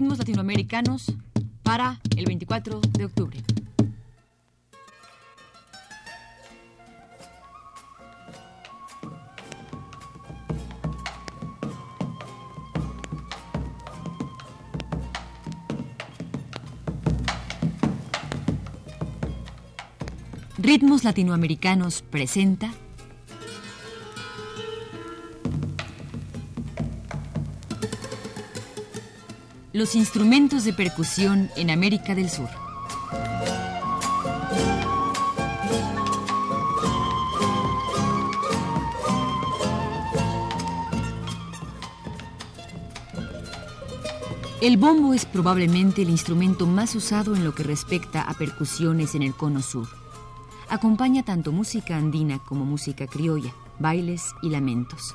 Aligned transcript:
Ritmos 0.00 0.16
latinoamericanos 0.16 1.12
para 1.62 2.00
el 2.16 2.24
24 2.24 2.80
de 2.80 3.04
octubre. 3.04 3.38
Ritmos 20.56 21.04
Latinoamericanos 21.04 22.00
presenta 22.00 22.72
Los 29.80 29.94
instrumentos 29.94 30.64
de 30.64 30.74
percusión 30.74 31.48
en 31.56 31.70
América 31.70 32.14
del 32.14 32.28
Sur. 32.28 32.50
El 44.60 44.76
bombo 44.76 45.14
es 45.14 45.24
probablemente 45.24 46.02
el 46.02 46.10
instrumento 46.10 46.66
más 46.66 46.94
usado 46.94 47.34
en 47.34 47.42
lo 47.42 47.54
que 47.54 47.62
respecta 47.62 48.20
a 48.20 48.34
percusiones 48.34 49.14
en 49.14 49.22
el 49.22 49.32
cono 49.32 49.62
sur. 49.62 49.88
Acompaña 50.68 51.22
tanto 51.22 51.52
música 51.52 51.96
andina 51.96 52.38
como 52.40 52.66
música 52.66 53.06
criolla, 53.06 53.54
bailes 53.78 54.34
y 54.42 54.50
lamentos. 54.50 55.14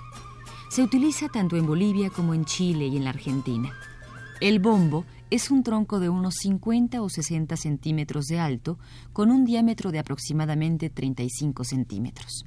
Se 0.69 0.81
utiliza 0.81 1.29
tanto 1.29 1.55
en 1.55 1.67
Bolivia 1.67 2.09
como 2.09 2.33
en 2.33 2.45
Chile 2.45 2.87
y 2.87 2.97
en 2.97 3.03
la 3.03 3.11
Argentina. 3.11 3.71
El 4.41 4.59
bombo 4.59 5.05
es 5.31 5.49
un 5.49 5.63
tronco 5.63 6.01
de 6.01 6.09
unos 6.09 6.35
50 6.41 7.01
o 7.01 7.07
60 7.09 7.55
centímetros 7.55 8.25
de 8.25 8.37
alto 8.37 8.77
con 9.13 9.31
un 9.31 9.45
diámetro 9.45 9.93
de 9.93 9.99
aproximadamente 9.99 10.89
35 10.89 11.63
centímetros. 11.63 12.45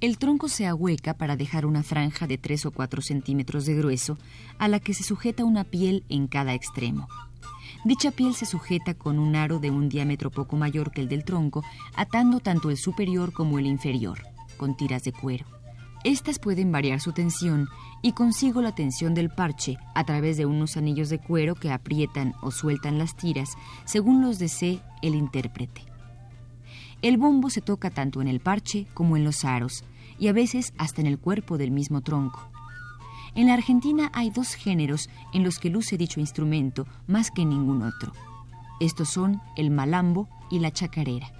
El 0.00 0.16
tronco 0.16 0.48
se 0.48 0.66
ahueca 0.66 1.12
para 1.14 1.36
dejar 1.36 1.66
una 1.66 1.82
franja 1.82 2.26
de 2.26 2.38
3 2.38 2.66
o 2.66 2.70
4 2.70 3.02
centímetros 3.02 3.66
de 3.66 3.74
grueso 3.74 4.16
a 4.58 4.66
la 4.68 4.80
que 4.80 4.94
se 4.94 5.02
sujeta 5.02 5.44
una 5.44 5.64
piel 5.64 6.04
en 6.08 6.26
cada 6.26 6.54
extremo. 6.54 7.06
Dicha 7.84 8.12
piel 8.12 8.34
se 8.34 8.46
sujeta 8.46 8.94
con 8.94 9.18
un 9.18 9.36
aro 9.36 9.58
de 9.58 9.70
un 9.70 9.90
diámetro 9.90 10.30
poco 10.30 10.56
mayor 10.56 10.90
que 10.90 11.02
el 11.02 11.08
del 11.08 11.24
tronco, 11.24 11.62
atando 11.94 12.40
tanto 12.40 12.70
el 12.70 12.78
superior 12.78 13.34
como 13.34 13.58
el 13.58 13.66
inferior, 13.66 14.22
con 14.56 14.74
tiras 14.74 15.02
de 15.02 15.12
cuero. 15.12 15.59
Estas 16.02 16.38
pueden 16.38 16.72
variar 16.72 16.98
su 16.98 17.12
tensión 17.12 17.68
y 18.00 18.12
consigo 18.12 18.62
la 18.62 18.74
tensión 18.74 19.12
del 19.12 19.28
parche 19.28 19.76
a 19.94 20.04
través 20.04 20.38
de 20.38 20.46
unos 20.46 20.78
anillos 20.78 21.10
de 21.10 21.18
cuero 21.18 21.54
que 21.54 21.70
aprietan 21.70 22.34
o 22.40 22.50
sueltan 22.50 22.96
las 22.96 23.14
tiras 23.14 23.50
según 23.84 24.22
los 24.22 24.38
desee 24.38 24.80
el 25.02 25.14
intérprete. 25.14 25.82
El 27.02 27.18
bombo 27.18 27.50
se 27.50 27.60
toca 27.60 27.90
tanto 27.90 28.22
en 28.22 28.28
el 28.28 28.40
parche 28.40 28.86
como 28.94 29.18
en 29.18 29.24
los 29.24 29.44
aros 29.44 29.84
y 30.18 30.28
a 30.28 30.32
veces 30.32 30.72
hasta 30.78 31.02
en 31.02 31.06
el 31.06 31.18
cuerpo 31.18 31.58
del 31.58 31.70
mismo 31.70 32.00
tronco. 32.00 32.50
En 33.34 33.48
la 33.48 33.54
Argentina 33.54 34.10
hay 34.14 34.30
dos 34.30 34.54
géneros 34.54 35.10
en 35.34 35.44
los 35.44 35.58
que 35.58 35.68
luce 35.68 35.98
dicho 35.98 36.18
instrumento 36.18 36.86
más 37.08 37.30
que 37.30 37.44
ningún 37.44 37.82
otro. 37.82 38.12
Estos 38.80 39.10
son 39.10 39.42
el 39.54 39.70
malambo 39.70 40.30
y 40.50 40.60
la 40.60 40.72
chacarera. 40.72 41.30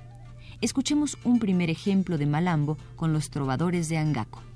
Escuchemos 0.60 1.16
un 1.24 1.38
primer 1.38 1.70
ejemplo 1.70 2.18
de 2.18 2.26
malambo 2.26 2.76
con 2.94 3.14
los 3.14 3.30
trovadores 3.30 3.88
de 3.88 3.96
Angaco. 3.96 4.49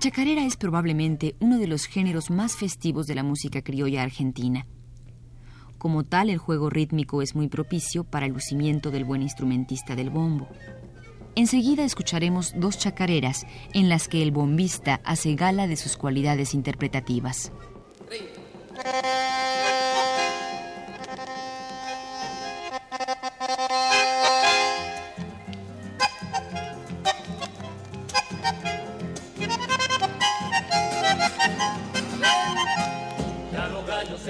Chacarera 0.00 0.46
es 0.46 0.56
probablemente 0.56 1.36
uno 1.40 1.58
de 1.58 1.66
los 1.66 1.84
géneros 1.84 2.30
más 2.30 2.56
festivos 2.56 3.06
de 3.06 3.14
la 3.14 3.22
música 3.22 3.60
criolla 3.60 4.02
argentina. 4.02 4.66
Como 5.76 6.04
tal, 6.04 6.30
el 6.30 6.38
juego 6.38 6.70
rítmico 6.70 7.20
es 7.20 7.34
muy 7.34 7.48
propicio 7.48 8.04
para 8.04 8.24
el 8.24 8.32
lucimiento 8.32 8.90
del 8.90 9.04
buen 9.04 9.20
instrumentista 9.20 9.94
del 9.96 10.08
bombo. 10.08 10.48
Enseguida 11.34 11.84
escucharemos 11.84 12.54
dos 12.56 12.78
chacareras 12.78 13.46
en 13.74 13.90
las 13.90 14.08
que 14.08 14.22
el 14.22 14.30
bombista 14.30 15.02
hace 15.04 15.34
gala 15.34 15.66
de 15.66 15.76
sus 15.76 15.98
cualidades 15.98 16.54
interpretativas. 16.54 17.52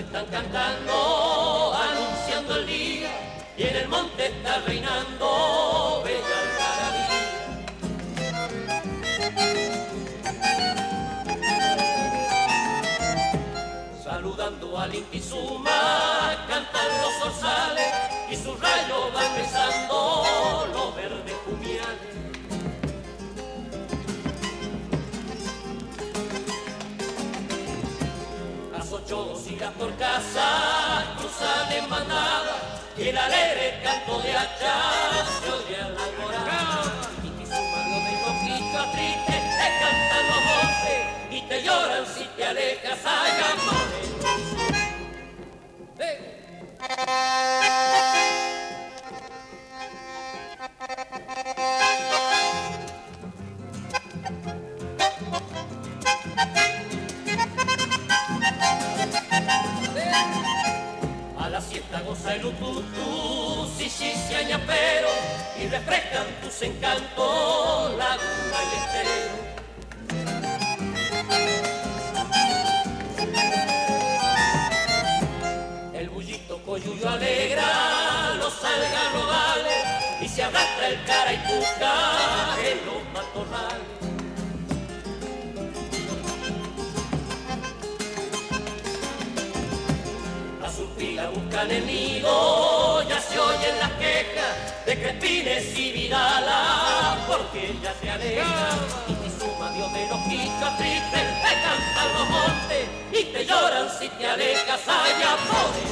están 0.01 0.27
cantando, 0.27 1.75
anunciando 1.75 2.57
el 2.57 2.67
día, 2.67 3.11
y 3.57 3.63
en 3.65 3.77
el 3.77 3.89
monte 3.89 4.27
está 4.27 4.61
reinando 4.61 6.03
bella. 6.05 6.41
Saludando 14.03 14.79
al 14.79 14.95
Intisuma, 14.95 16.47
cantan 16.49 16.89
los 17.03 17.27
orzales 17.27 17.93
y 18.31 18.37
su 18.37 18.55
rayo 18.57 19.13
va 19.15 19.35
besando 19.37 20.67
los 20.73 20.97
verdes 20.97 21.37
pumiales. 21.47 22.10
casa 30.01 31.05
cruzan 31.19 31.71
en 31.73 31.89
manada 31.91 32.57
y 32.97 33.09
el 33.09 33.19
alegre 33.19 33.81
canto 33.85 34.19
de 34.23 34.35
hacha 34.35 34.75
se 35.43 35.51
oye 35.53 35.79
en 35.79 35.95
la 35.95 36.07
morada. 36.19 36.93
Y 37.23 37.29
que 37.29 37.45
su 37.47 37.63
mano 37.73 37.97
de 38.07 38.15
coquito 38.25 38.81
triste 38.93 39.37
te 39.59 39.69
cantan 39.81 40.25
los 40.31 40.43
montes 40.49 41.03
y 41.31 41.43
te 41.43 41.63
lloran 41.63 42.05
si 42.07 42.25
te 42.25 42.45
alejas 42.47 42.99
a 43.05 43.17
gamones. 43.41 44.07
Hey. 46.89 48.20
Tus 66.61 66.69
encantos, 66.69 67.97
laguna 67.97 68.59
y 68.63 68.75
estero. 68.77 69.35
El 75.95 76.09
bullito 76.11 76.63
coyuyo 76.65 77.09
alegra 77.09 78.35
los 78.35 78.53
algarrobales 78.63 79.85
y 80.21 80.29
se 80.29 80.43
arrastra 80.43 80.89
el 80.89 81.05
cara 81.05 81.33
y 81.33 81.39
busca 81.39 81.95
en 82.69 82.87
los 82.87 83.03
matorrales. 83.15 83.81
La 90.61 90.71
surpila 90.71 91.31
busca 91.31 91.63
enemigo, 91.63 92.29
ya 92.31 92.39
se 92.39 92.39
oyen 92.41 92.61
las 92.61 92.70
Crespines 95.01 95.79
y 95.79 95.93
Vidala, 95.93 97.25
porque 97.27 97.71
ella 97.71 97.95
se 98.03 98.11
aleja 98.11 98.69
y 99.09 99.15
te 99.15 99.31
suma 99.31 99.71
Dios 99.73 99.91
de 99.95 100.07
los 100.09 100.19
quichos 100.29 100.77
tristes, 100.77 101.27
te 101.41 101.53
cantan 101.63 102.13
los 102.13 102.29
montes 102.29 102.89
y 103.11 103.25
te 103.33 103.47
lloran 103.47 103.89
si 103.99 104.11
te 104.11 104.27
alejas 104.27 104.81
allá 104.87 105.37
por 105.49 105.90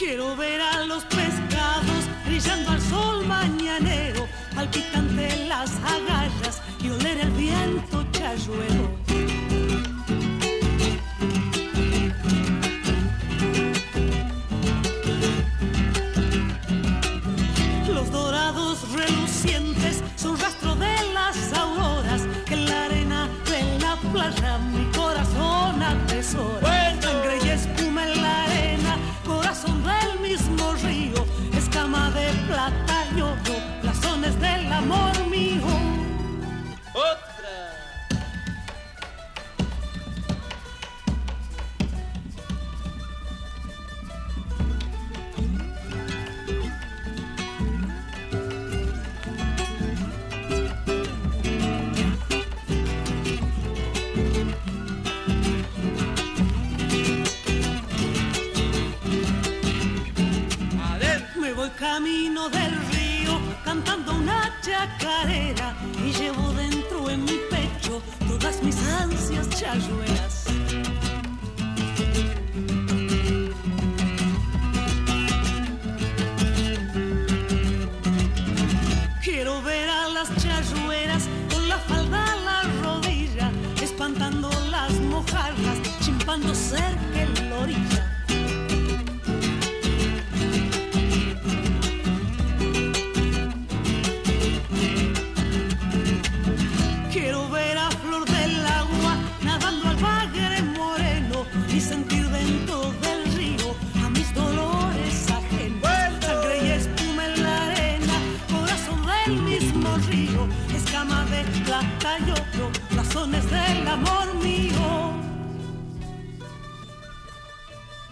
Quiero 0.00 0.34
ver 0.34 0.62
a 0.62 0.86
los 0.86 1.04
pescados 1.04 2.08
brillando 2.24 2.70
al 2.70 2.80
sol 2.80 3.26
mañanero, 3.26 4.26
palpitante 4.54 5.44
las 5.46 5.72
agallas 5.84 6.62
y 6.82 6.88
oler 6.88 7.20
el 7.20 7.30
viento 7.32 8.02
chayuelo. 8.10 9.09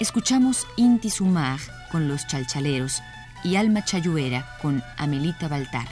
Escuchamos 0.08 0.66
Inti 0.76 1.10
Sumar 1.10 1.60
con 1.92 2.08
Los 2.08 2.26
Chalchaleros 2.26 3.02
y 3.44 3.56
Alma 3.56 3.84
Chayuera 3.84 4.56
con 4.62 4.82
Amelita 4.96 5.48
Baltar. 5.48 5.86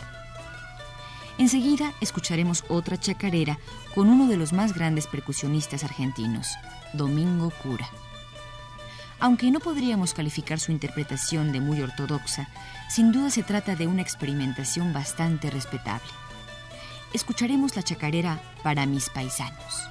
Enseguida 1.36 1.92
escucharemos 2.00 2.64
otra 2.70 2.98
chacarera 2.98 3.58
con 3.94 4.08
uno 4.08 4.26
de 4.26 4.38
los 4.38 4.54
más 4.54 4.72
grandes 4.72 5.06
percusionistas 5.06 5.84
argentinos, 5.84 6.48
Domingo 6.94 7.52
Cura. 7.62 7.90
Aunque 9.20 9.50
no 9.50 9.60
podríamos 9.60 10.14
calificar 10.14 10.60
su 10.60 10.72
interpretación 10.72 11.52
de 11.52 11.60
muy 11.60 11.82
ortodoxa, 11.82 12.48
sin 12.88 13.12
duda 13.12 13.28
se 13.28 13.42
trata 13.42 13.76
de 13.76 13.86
una 13.86 14.00
experimentación 14.00 14.94
bastante 14.94 15.50
respetable. 15.50 16.08
Escucharemos 17.12 17.76
la 17.76 17.82
chacarera 17.82 18.40
para 18.62 18.86
mis 18.86 19.10
paisanos. 19.10 19.90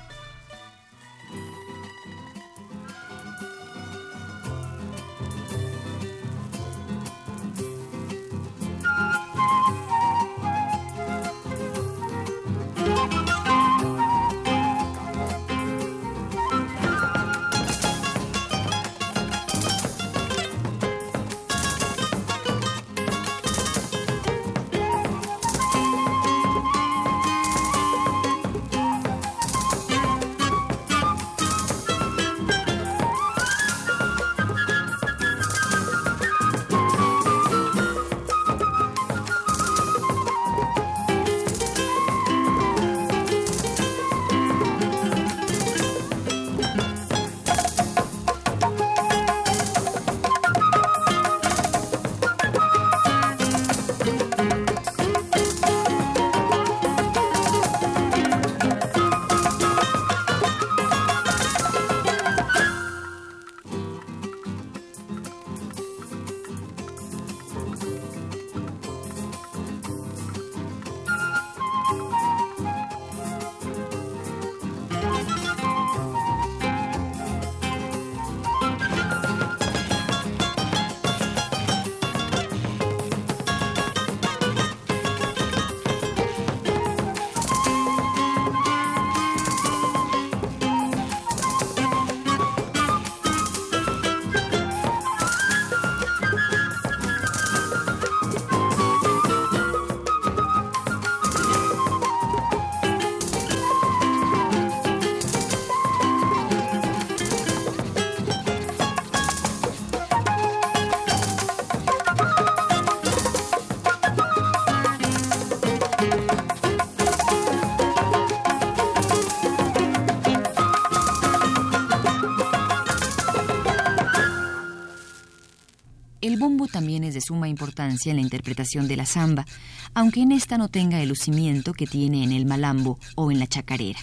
También 126.68 127.04
es 127.04 127.14
de 127.14 127.22
suma 127.22 127.48
importancia 127.48 128.10
en 128.12 128.18
la 128.18 128.24
interpretación 128.24 128.88
de 128.88 128.98
la 128.98 129.06
samba, 129.06 129.46
aunque 129.94 130.22
en 130.22 130.32
esta 130.32 130.58
no 130.58 130.70
tenga 130.70 131.02
el 131.02 131.10
lucimiento 131.10 131.74
que 131.74 131.88
tiene 131.88 132.24
en 132.24 132.32
el 132.32 132.46
malambo 132.46 133.00
o 133.16 133.32
en 133.32 133.40
la 133.40 133.48
chacarera. 133.48 134.00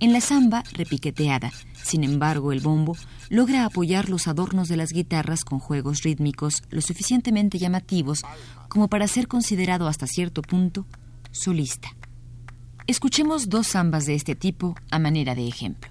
En 0.00 0.12
la 0.12 0.20
samba, 0.20 0.64
repiqueteada, 0.72 1.52
sin 1.82 2.04
embargo, 2.04 2.52
el 2.52 2.60
bombo 2.60 2.96
logra 3.28 3.64
apoyar 3.64 4.08
los 4.08 4.28
adornos 4.28 4.68
de 4.68 4.76
las 4.76 4.90
guitarras 4.90 5.44
con 5.44 5.58
juegos 5.58 6.02
rítmicos 6.02 6.62
lo 6.70 6.80
suficientemente 6.80 7.58
llamativos 7.58 8.22
como 8.68 8.88
para 8.88 9.08
ser 9.08 9.28
considerado 9.28 9.88
hasta 9.88 10.06
cierto 10.06 10.42
punto 10.42 10.86
solista. 11.30 11.94
Escuchemos 12.86 13.48
dos 13.48 13.68
zambas 13.68 14.06
de 14.06 14.14
este 14.14 14.34
tipo 14.34 14.74
a 14.90 14.98
manera 14.98 15.34
de 15.34 15.46
ejemplo. 15.46 15.90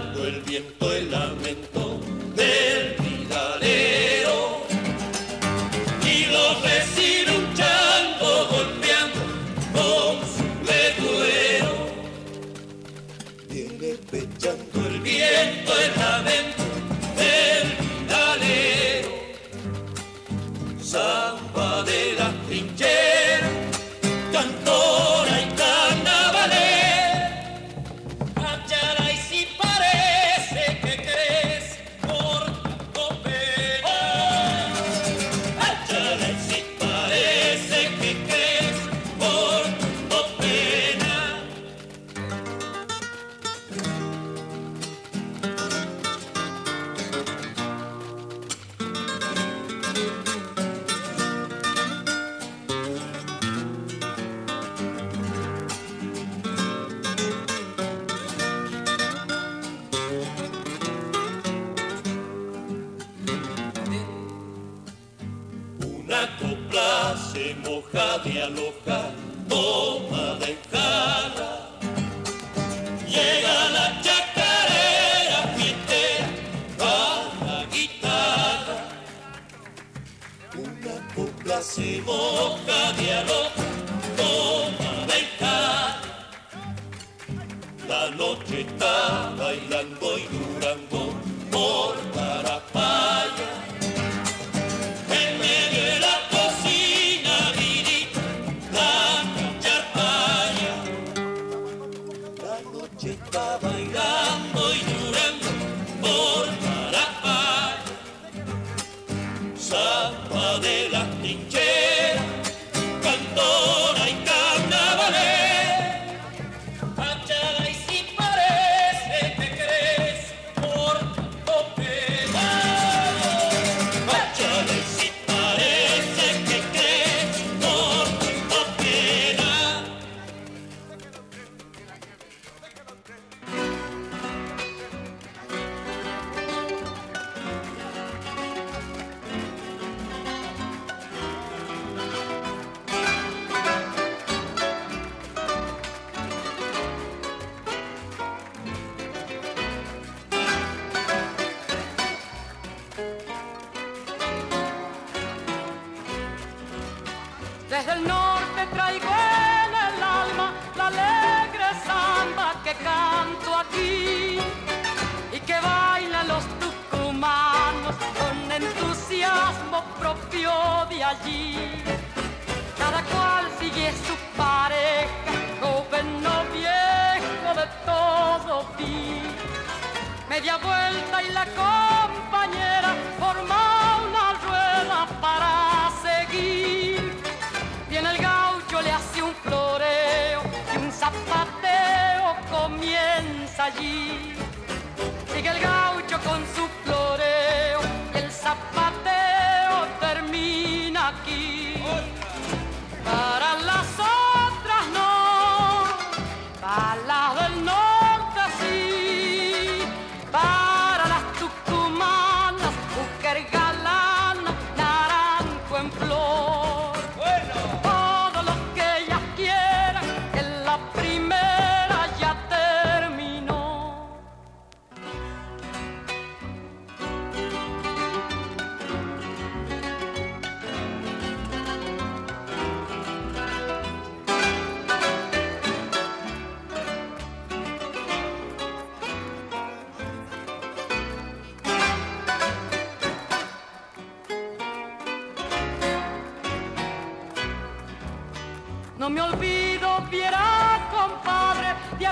Media 180.41 180.57
vuelta 180.57 180.80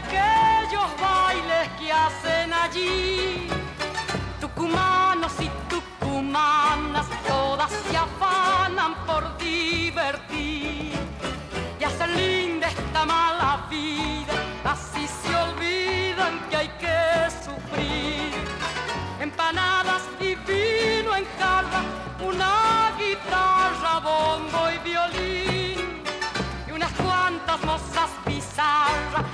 aquellos 0.10 0.90
bailes 1.00 1.70
que 1.78 1.92
hacen 1.92 2.54
allí. 2.54 3.48
Tucumanos 4.40 5.34
y 5.40 5.50
tucumanas, 5.70 7.06
todas 7.28 7.72
se 7.72 7.98
afanan 7.98 8.96
por 9.06 9.38
divertir. 9.38 10.94
Y 11.80 11.84
hacen 11.84 12.16
linda 12.16 12.68
esta 12.68 13.06
mala 13.06 13.68
vida, 13.70 14.34
así 14.64 15.08
se 15.08 15.36
olvidan 15.36 16.40
que 16.50 16.56
hay 16.58 16.70
que 16.84 17.30
sufrir. 17.46 18.34
Empanadas 19.20 20.04
y 20.20 20.36
vino 20.36 21.16
en 21.16 21.26
jarra, 21.38 21.82
una 22.26 22.92
guitarra, 22.98 24.00
bombo 24.00 24.70
y 24.72 24.78
violín 24.90 26.04
y 26.68 26.72
unas 26.72 26.92
cuantas 26.94 27.62
mozas 27.64 28.10
pizarra 28.26 29.29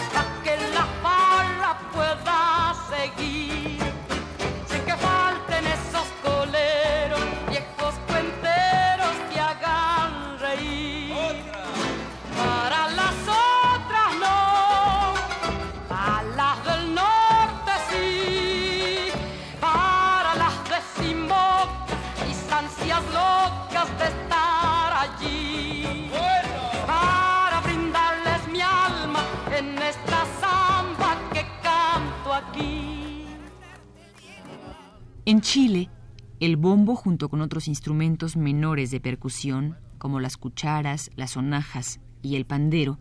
Chile, 35.45 35.91
el 36.39 36.57
bombo 36.57 36.95
junto 36.95 37.29
con 37.29 37.39
otros 37.39 37.67
instrumentos 37.67 38.35
menores 38.35 38.89
de 38.89 38.99
percusión, 38.99 39.77
como 39.99 40.19
las 40.19 40.37
cucharas, 40.37 41.11
las 41.15 41.31
sonajas 41.31 41.99
y 42.23 42.35
el 42.35 42.45
pandero, 42.45 42.97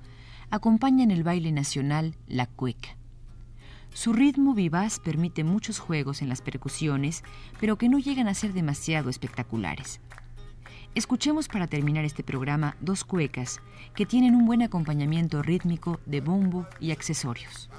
acompañan 0.50 1.10
el 1.10 1.24
baile 1.24 1.52
nacional 1.52 2.16
la 2.28 2.44
cueca. 2.46 2.98
Su 3.94 4.12
ritmo 4.12 4.52
vivaz 4.52 5.00
permite 5.00 5.42
muchos 5.42 5.78
juegos 5.78 6.20
en 6.20 6.28
las 6.28 6.42
percusiones, 6.42 7.24
pero 7.60 7.78
que 7.78 7.88
no 7.88 7.98
llegan 7.98 8.28
a 8.28 8.34
ser 8.34 8.52
demasiado 8.52 9.08
espectaculares. 9.08 10.02
Escuchemos 10.94 11.48
para 11.48 11.66
terminar 11.66 12.04
este 12.04 12.22
programa 12.22 12.76
dos 12.78 13.04
cuecas 13.04 13.58
que 13.96 14.04
tienen 14.04 14.34
un 14.34 14.44
buen 14.44 14.60
acompañamiento 14.60 15.40
rítmico 15.40 15.98
de 16.04 16.20
bombo 16.20 16.66
y 16.78 16.90
accesorios. 16.90 17.70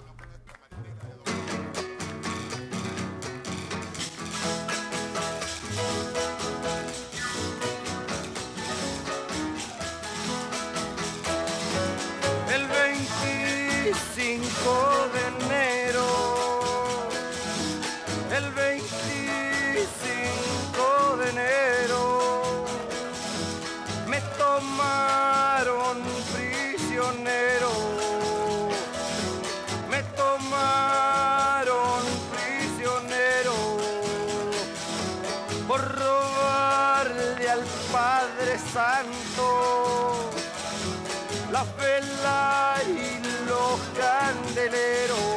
La 41.55 41.63
vela 41.79 42.75
y 42.85 43.23
los 43.47 43.79
candeleros. 44.01 45.31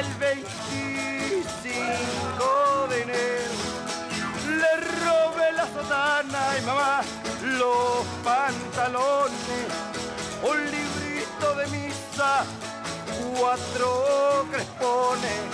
El 0.00 0.08
25 0.14 2.88
de 2.90 2.96
enero 3.02 3.56
le 4.60 4.72
robé 5.04 5.48
la 5.60 5.66
sotana 5.76 6.42
y 6.58 6.60
mamá 6.64 6.94
los 7.60 7.96
pantalones, 8.24 9.66
un 10.50 10.58
librito 10.74 11.46
de 11.58 11.64
misa, 11.76 12.32
cuatro 13.38 13.88
crespones. 14.50 15.44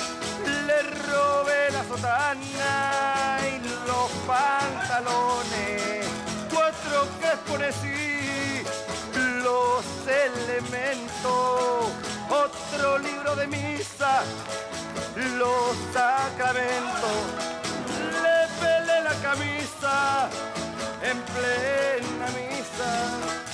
Le 0.68 0.78
robé 1.10 1.60
la 1.76 1.82
sotana 1.90 2.74
y 3.52 3.54
los 3.88 4.08
pantalones, 4.32 6.00
cuatro 6.52 6.84
y 6.86 6.88
los 6.92 7.08
elementos, 10.06 11.90
otro 12.30 12.98
libro 12.98 13.36
de 13.36 13.46
misa, 13.46 14.22
los 15.38 15.76
sacramentos, 15.92 17.18
le 18.22 18.48
pelé 18.60 19.00
la 19.02 19.14
camisa 19.22 20.28
en 21.02 21.18
plena 21.32 22.26
misa. 22.28 23.51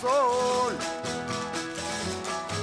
Sol 0.00 0.76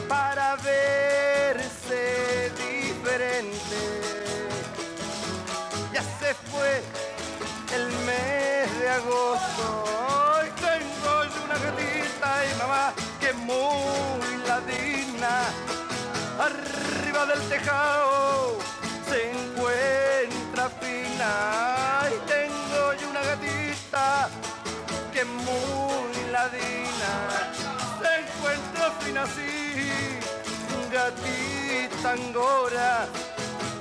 para 0.08 0.56
verse 0.58 2.52
diferente. 2.58 3.80
Ya 5.94 6.04
se 6.20 6.34
fue 6.50 6.82
el 7.76 7.86
mes 8.06 8.80
de 8.80 8.90
agosto. 8.90 9.84
Hoy 10.10 10.50
tengo 10.60 11.24
yo 11.24 11.44
una 11.46 11.58
gatita 11.58 12.46
y 12.46 12.58
mamá 12.58 12.94
que 13.20 13.34
muy 13.34 14.38
ladina. 14.48 15.34
Arriba 16.40 17.26
del 17.26 17.42
tejado 17.50 18.58
se 19.10 19.32
encuentra 19.32 20.70
fina. 20.80 21.67
Así, 29.18 30.20
gatita 30.92 32.12
angora. 32.12 33.08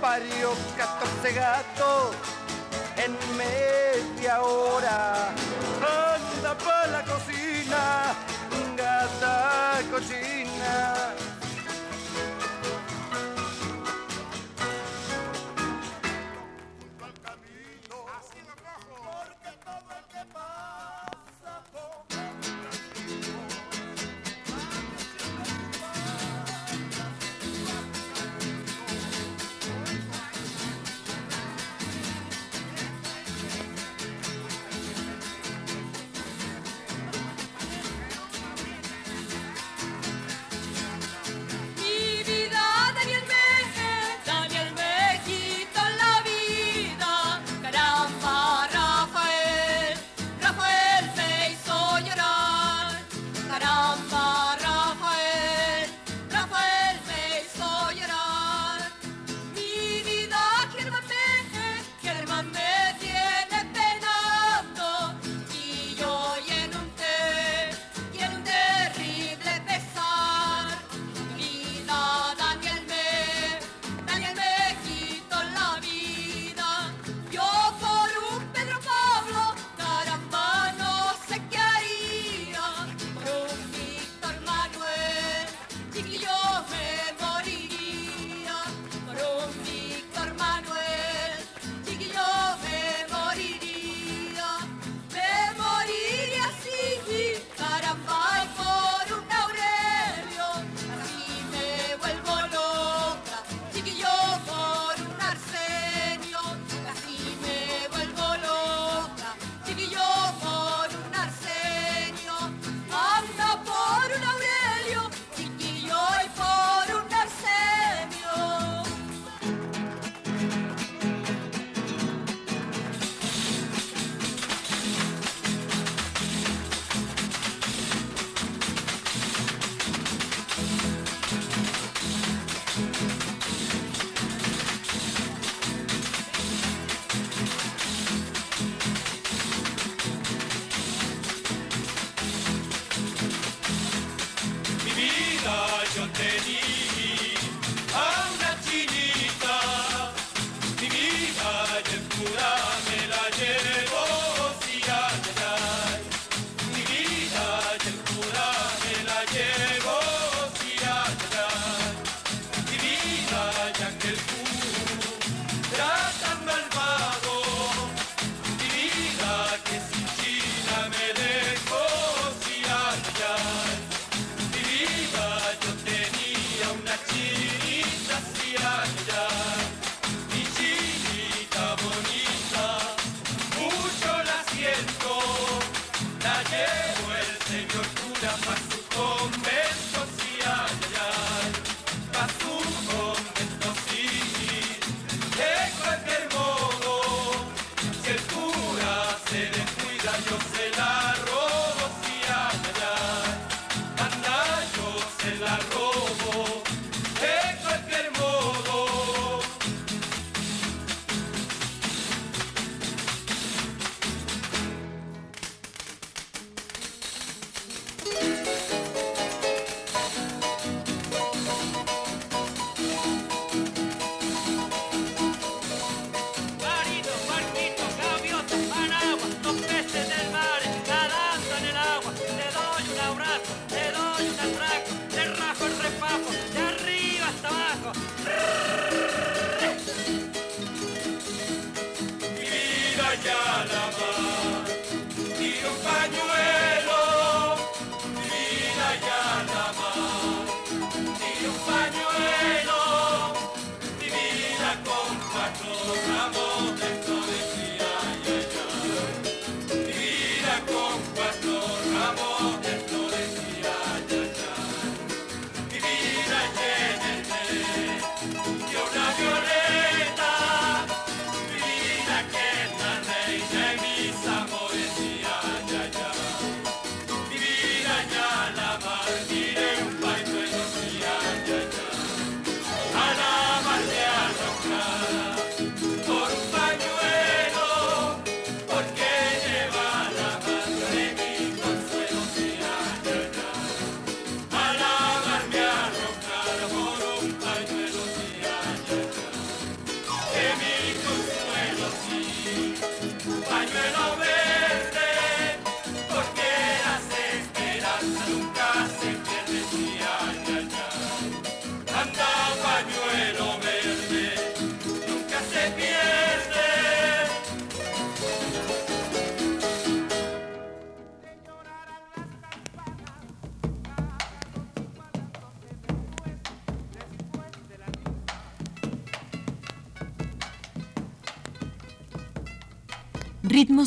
Parió 0.00 0.52
14 0.76 1.32
gatos 1.32 2.16
en 2.96 3.12
media 3.36 4.40
hora. 4.42 5.28
Anda 5.80 6.54
pa' 6.58 6.86
la 6.88 7.02
cocina, 7.04 8.14
gata 8.76 9.80
cochina. 9.90 11.25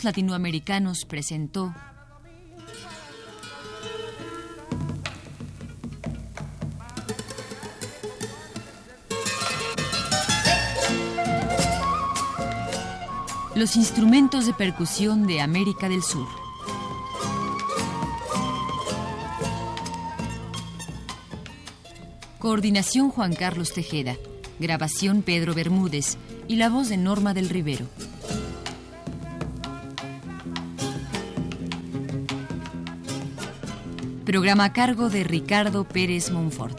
Latinoamericanos 0.04 1.06
presentó 1.06 1.74
Los 13.56 13.76
instrumentos 13.76 14.46
de 14.46 14.54
percusión 14.54 15.28
de 15.28 15.42
América 15.42 15.90
del 15.90 16.02
Sur. 16.02 16.28
Coordinación 22.40 23.10
Juan 23.10 23.36
Carlos 23.36 23.74
Tejeda. 23.74 24.16
Grabación 24.60 25.24
Pedro 25.24 25.54
Bermúdez 25.54 26.18
y 26.48 26.56
la 26.56 26.70
voz 26.70 26.88
de 26.88 26.98
Norma 26.98 27.34
del 27.34 27.50
Rivero. 27.50 27.86
Programa 34.30 34.65
a 34.65 34.74
cargo 34.74 35.10
de 35.10 35.24
Ricardo 35.24 35.84
Pérez 35.86 36.30
Monfort. 36.30 36.78